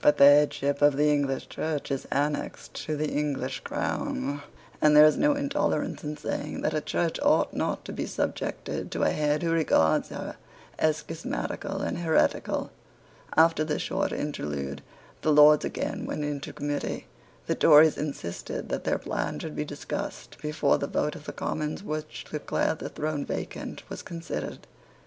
But 0.00 0.16
the 0.16 0.24
headship 0.24 0.80
of 0.80 0.96
the 0.96 1.10
English 1.12 1.46
Church 1.50 1.90
is 1.90 2.08
annexed 2.10 2.72
to 2.86 2.96
the 2.96 3.10
English 3.10 3.60
crown; 3.60 4.40
and 4.80 4.96
there 4.96 5.04
is 5.04 5.18
no 5.18 5.34
intolerance 5.34 6.02
in 6.02 6.16
saying 6.16 6.62
that 6.62 6.72
a 6.72 6.80
Church 6.80 7.20
ought 7.20 7.52
not 7.52 7.84
to 7.84 7.92
be 7.92 8.06
subjected 8.06 8.90
to 8.92 9.02
a 9.02 9.10
head 9.10 9.42
who 9.42 9.50
regards 9.52 10.08
her 10.08 10.36
as 10.78 11.02
schismatical 11.02 11.82
and 11.82 11.98
heretical. 11.98 12.70
After 13.36 13.62
this 13.62 13.82
short 13.82 14.10
interlude 14.10 14.80
the 15.20 15.32
Lords 15.34 15.66
again 15.66 16.06
went 16.06 16.24
into 16.24 16.54
committee. 16.54 17.06
The 17.46 17.54
Tories 17.54 17.98
insisted 17.98 18.70
that 18.70 18.84
their 18.84 18.96
plan 18.96 19.38
should 19.38 19.54
be 19.54 19.66
discussed 19.66 20.38
before 20.40 20.78
the 20.78 20.86
vote 20.86 21.14
of 21.14 21.26
the 21.26 21.32
Commons 21.34 21.82
which 21.82 22.24
declared 22.24 22.78
the 22.78 22.88
throne 22.88 23.26
vacant 23.26 23.82
was 23.90 24.00
considered. 24.00 24.66